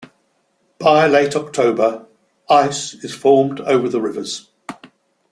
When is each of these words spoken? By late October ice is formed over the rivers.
By 0.79 1.05
late 1.05 1.35
October 1.35 2.07
ice 2.49 2.95
is 3.03 3.13
formed 3.13 3.59
over 3.59 3.87
the 3.87 4.01
rivers. 4.01 4.49